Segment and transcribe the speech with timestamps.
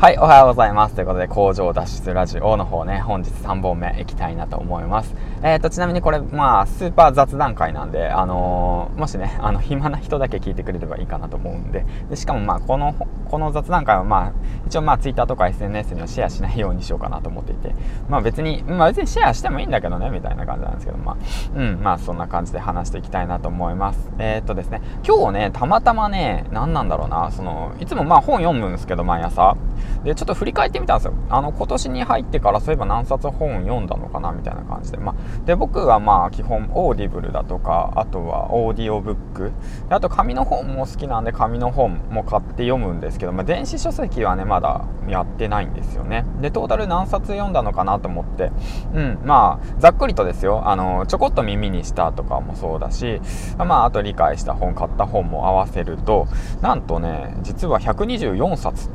[0.00, 0.94] はい、おはようございます。
[0.94, 5.12] ということで、工場脱出ラジオの方ね、本日3本目いきたいなと思います。
[5.42, 12.94] えっ、ー、と、ちなみにこれ、まあ、スーパー雑談会なんで、あのー、もしね、あの、暇な人だけ聞いてくれればいいかなと思うんで、でしかもまあ、この、
[13.30, 14.32] この雑談会はまあ、
[14.66, 17.74] 一応まあ、Twitter とか SNS にはシェアしないようにしようかなと思っていて、
[18.08, 21.16] まあ別に、まあ別にシェアしてもいいんだけどね、みたいな感じなんですけど、まあ、
[21.54, 24.10] うん、まあそんな感じで話していきたいなと思います。
[24.18, 29.56] えっ、ー、とですね、今日ね、たまたまね、何なんだろうな、その、いつもまあ本読むんですけど、毎朝。
[30.04, 31.14] で、ちょっと振り返ってみたんですよ。
[31.28, 34.98] あの、今年に入ってからそういえば何冊本読んだのかなみたいな感じで。
[34.98, 35.14] まあ、
[35.46, 39.52] で、僕はまあ基本オーディブルだとか、あとはオーディオブック。
[39.90, 46.24] あと紙の本も好きなんで紙の本も買って読むんですけど、まあ、電子書籍はね、まだやってないんですよね。
[46.40, 48.50] で、トータル何冊読んだのかなと思って、
[48.94, 50.68] うん、まあ、ざっくりとですよ。
[50.68, 53.20] あの、ちょこっと耳にしたとかもそうだし、
[53.56, 56.26] まあ、あと理解した本、買った本も合わせると、
[56.60, 58.90] なんとね、実は124冊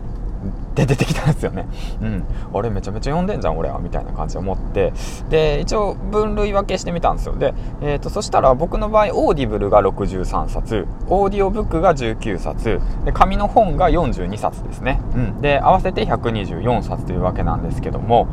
[0.75, 1.67] で出てきたんですよね。
[2.01, 2.23] うん。
[2.53, 4.93] あれめちゃめちゃ読んでんじゃん俺はみたいな感じで思って。
[5.29, 7.35] で、一応分類分けしてみたんですよ。
[7.35, 14.99] で、えっ、ー、と、そしたら僕の場合、オーディブルが63冊、オーディオブックが19冊、で、紙の本が42冊ですね。
[15.15, 15.41] うん。
[15.41, 18.27] で、合わせて124冊というわけなんですけども、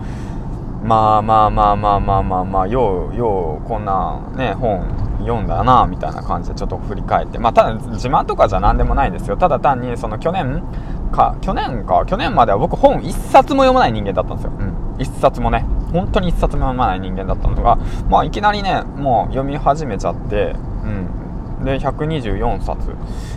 [0.83, 4.83] まあまあまあまあまあまあまあ、よう、よう、こんなね、本
[5.21, 7.39] 読んだな、みたいな感じでちょっと振り返って。
[7.39, 9.37] まあ、ただ自慢とかじゃ何でもないんですよ。
[9.37, 10.63] ただ単に、その去年、
[11.11, 14.53] か、去年か、去年までは僕本一冊も読まない人間だったんですよ。
[14.59, 14.97] うん。
[14.99, 15.67] 一冊もね。
[15.93, 21.65] 本当に一冊も読まない人間だったのが、まあいきなりね、もう読み始めちゃって、うん。
[21.65, 22.95] で、124冊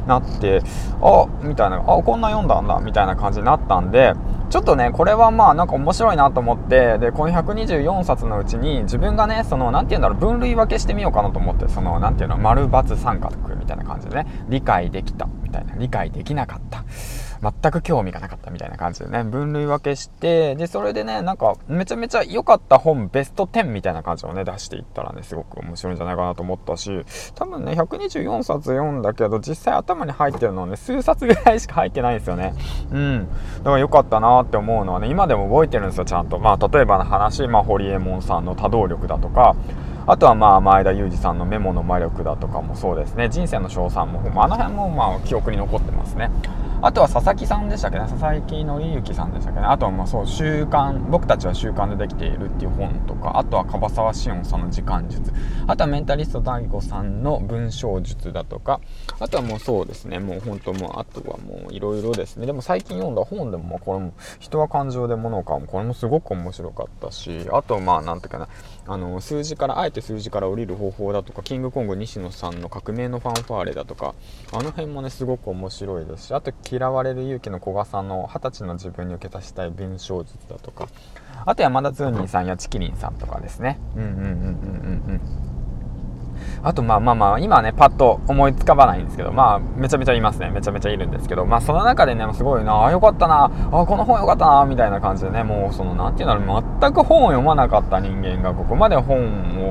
[0.07, 0.61] なって、
[1.01, 4.13] あ、みたいな、あ、こんな読んだんだ、みたいな感じになったんで、
[4.49, 16.83] ちょっとね、これはまあなんか面白いなと思って、で、この124冊のうちに自分がね、その、なんて言うんだろう、分類分けしてみようかなと思って、その、なんていうの、丸×三角みたいな感じでね、理解できた、みたいな、理解できなかった。
[17.43, 27.05] 全く興味がなかったみたいな感じでね、分類分けして、で、それでね、なんか、めちゃめちゃ良かった本ベスト10みたいな感じをね、出していったらね、すごく面白いんじゃないかなと思ったし、
[27.35, 32.53] 多分ね、124冊読んだけど、実際頭に入ってるのはね、数冊ぐらいしか入ってないんですよね。
[32.91, 33.27] うん。
[33.57, 36.39] だから良かったなって思うのはね、今でも覚えてるんですよ、ちゃんと。
[36.39, 39.55] まあ、例えばの話、まあ、ホリエモンさんの多動力だとか、
[40.05, 43.29] あとはまあ前田裕二さんのメモの魔力だとかもそうですね。
[43.29, 46.29] 人生の賞賛も、あ、の辺もまあ記憶に残ってますね。
[46.85, 48.07] あとは佐々木さんでしたっけね。
[48.09, 49.65] 佐々木紀之さんでしたっけね。
[49.65, 55.31] あとはまあそう習慣僕たちは習慣でできているっていう本とかあとは樺沢志音さんの時間術。
[55.65, 58.81] あとはメンタリスト DAIGO さんの文章術だとか。
[59.21, 60.19] あとはもうそうですね。
[60.19, 62.45] もう本当もうあとはもういろいろですね。
[62.45, 68.49] でも最近読んだ本でもこれも人は感情で物を買うこれもすごく面白かったしあとまあなんていうかな。
[68.85, 74.15] あの数字からあえて数字から降りる方法だとかキングコング西野さんの革命のファンファーレだとか
[74.51, 80.87] あの辺もねすごく面白いですしあと嫌われる勇気の古賀さんの二十歳の自分に受け足したい文章術だとか
[81.45, 84.31] あと山田ズーニーさんやチキリンさんとかですねうんうんうんうんうん
[85.09, 85.52] うん
[86.63, 90.49] あとまあまあまあ、今はね、パッと思いつかばないんですけど、まあ、めちゃめちゃいますね。
[90.49, 99.17] めちゃめちゃいるんですけど、まあ、その中でね、すごいな、あ、よかったな、あ、この本よかったな、みたいな感じでね、もう、その、なんていうんだろう、全く本を読まなかった人間が、ここまで本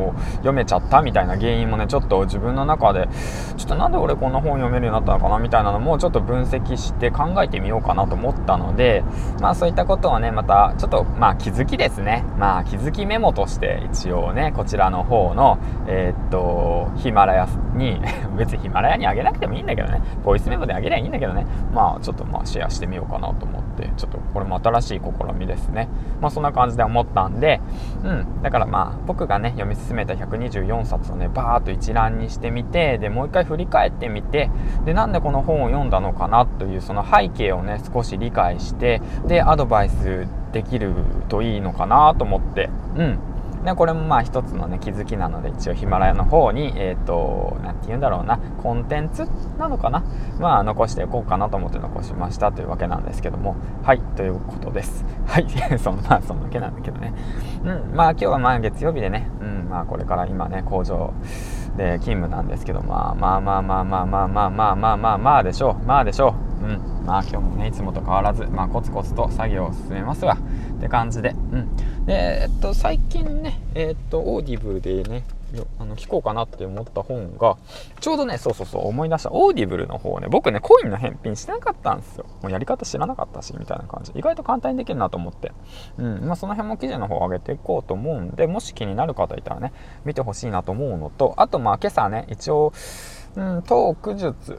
[0.07, 3.09] を読めちゃったみたいな原因もね、ちょっと自分の中で、
[3.57, 9.03] ちょっとなんで俺こんな本読めるようになったのかな、みたいなのも、ちょっと分析して考えてみようかなと思ったので、
[9.41, 12.23] まあ、そういったことをね、また、ちょっと、まあ、気づきですね。
[12.39, 18.01] まあ、気づきメモとして、一応ね、こちらの方の、えー、っと、ヒマラヤに
[18.37, 20.01] 別にヒマラヤにあげなくてもいいんだけどね。
[20.25, 21.47] ボイスメモであげりゃいいんだけどね。
[21.75, 23.91] まあちょっとまあシェアしてみようかなと思って。
[23.97, 25.89] ちょっとこれも新しい試みですね。
[26.21, 27.61] まあそんな感じで思ったんで。
[28.05, 28.43] うん。
[28.43, 34.51] だからまあ僕がね読み進めた124冊をねバーっと一覧にしてみてでもう一回振り返ってみて
[34.85, 40.95] でなんでこの本を読んだのかなというその背景をね少し理解してでアドバイスできる
[41.29, 42.69] といいのかなと思って。
[42.97, 43.19] うん。
[43.65, 49.29] でこれもまあ一つのね気づきなので一応ヒマラヤの方にえっ、ー、と何て言うんだろうなコンテンツ
[49.59, 50.03] なのかな
[50.41, 55.05] まあ残していこうかなと思って残しましたというわけなんですけどもはいということです。
[55.27, 55.47] はい
[55.79, 57.15] そんなそんなわけなんだけどね。
[57.65, 61.13] うんまあ今日はまあ月曜日でねうんまあこれから今ね工場
[61.77, 65.87] で勤務なんですけどまあまあまあまあまあまあまあまあまあまあまあでしょう。
[65.87, 66.67] まあでしょう。
[66.67, 67.07] うん。
[67.07, 70.37] まあ今日もねいつもと変わらずまあコツコツと作業を進めますわ。
[70.77, 71.35] って感じで。
[71.53, 71.69] うん。
[72.07, 75.25] で、えっと、最近ね、えっと、オーディブルでね、
[75.79, 77.57] あの聞こうかなって思った本が、
[78.01, 79.31] ちょうどね、そうそうそう、思い出した。
[79.33, 82.27] オーディブルの方ね、僕ね、コインの返品してなかったんですよ。
[82.43, 84.13] もうやり方知らなかったし、みたいな感じ。
[84.17, 85.53] 意外と簡単にできるなと思って。
[85.99, 89.73] うん、まあ、その辺も記事の方を上げていこうと思うんで、もし気になる方いたらね、
[90.05, 92.73] 見てほしいなと思うのと、あと、まあ、今朝ね、一応、
[93.37, 94.59] うん、トーク術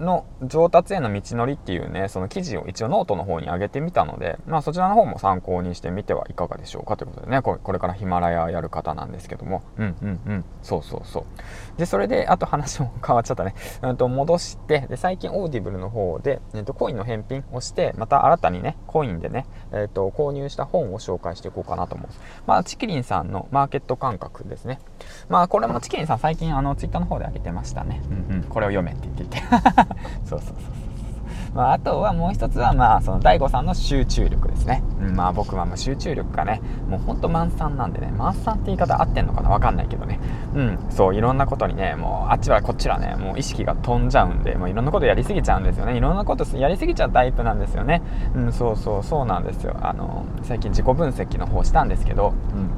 [0.00, 9.62] の上達への道のりっていうねその記事を一応ノートの方に上げてみたので、まあ、そちらの方も参考にしてみてはいかがでしょうかということでねこれからヒマラヤやる方なんですけども。
[9.76, 10.44] うんうんうん。
[10.62, 11.24] そうそうそう。
[11.78, 22.08] でそれであと話も変わっちゃったね、うん、と戻してで最近オーディブルの方で、えー、とコインの返品をしてまた新たにねコインでね、えー、と購入した本を紹介していこうかなと思う
[22.46, 24.78] まあチキリンさんのマーケット感覚ですね。
[25.28, 28.02] まあこれもチキリンさん最近あのツイッターの方で上げてましたね。
[28.30, 28.42] うんうん。
[28.44, 29.40] これを読めって言っていて。
[30.24, 30.90] そうそうそうそう
[31.54, 34.82] まあ、あとはもう一つは、まあ、その DAIGO さんの集中力ですね。
[35.00, 40.20] うん、まあ、僕はもう集中力がね、もうほんと満散なんでね、満散って言い方合ってんのかなわかんないけどね。
[40.54, 45.96] うん、そう、いろんなことにね、もう、あっちはこっちはね、もう意識が飛んじゃうんで、もういろんなことやりすぎちゃうんですよね。
[45.96, 48.02] いろんなことやりすぎちゃうタイプなんですよね。
[48.34, 49.76] うん、そうそう、そうなんですよ。
[49.82, 52.70] あの、最近自己分析の方したんですけど、うん。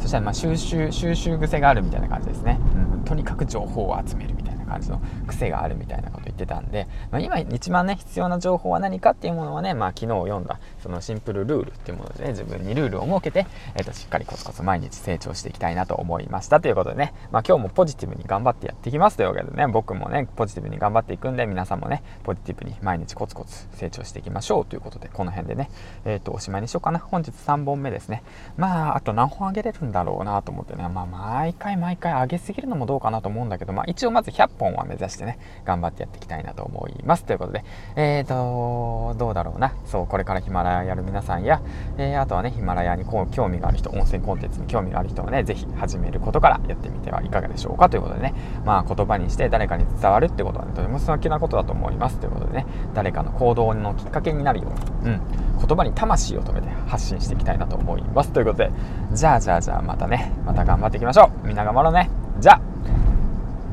[0.00, 2.58] そしたら、ま、収集、収集癖があるみたいな感じですね。
[2.74, 4.34] うん、とにかく情報を集める
[4.72, 16.60] 感じの癖があるみたいなこと言ってたんで、まあ、今一番ね必要な情報は何かっていうものはね、まあ、昨日読んだそのシンプルルールっていうもので、ね、自分にルールを設けて、えー、としっかりコツコツ毎日成長していきたいなと思いました。
[16.60, 19.16] ということでね、まあ、今日もポジティブに頑張ってやっていきます。
[19.16, 24.66] というわけでね僕もねポジティブに頑張っていくんで皆さんもねポジティブに毎日コツコツ成長していきましょう。
[24.66, 25.70] ということでこの辺でね、
[26.04, 26.98] えー、とおしまいにしようかな。
[26.98, 28.22] 本日3本目ですね。
[28.56, 37.24] まああと何本あげれるんだろうなと思ってね、まあ、毎回毎回上げすぎるのもどうかなと思うんだけど、まあ、一応まず100本本は目指してね頑張ってやっていきたいなと思います。
[37.24, 37.64] ということで
[37.96, 39.74] えーとどうだろうな。
[39.84, 41.60] そうこれからヒマラヤやる皆さんや、
[41.98, 47.88] えー、あとはねヒマラヤにこう興味がある人温泉コンテンツに興味がある人はね是非始めることからやってみてはいかがでしょうか。
[47.88, 52.18] ということでねまあ言葉にして誰かに伝わるってことはねとても素敵なことだと思います。
[52.18, 54.68] ということでね誰かの行動のきっかけになるよ
[55.02, 55.20] うに、うん、
[55.58, 58.32] 言葉に魂を込めて発信していきたいなと思います。
[58.32, 58.70] ということで
[59.12, 61.46] じゃあじゃあじゃあまたねまた頑張っていきましょう。
[61.46, 62.10] みんな頑張ろうね。
[62.38, 62.71] じゃあ。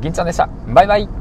[0.02, 0.50] 銀ちゃんでした。
[0.68, 1.19] バイバイ。